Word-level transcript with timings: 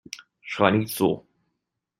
Schrei 0.41 0.71
nicht 0.71 0.89
so! 0.95 1.27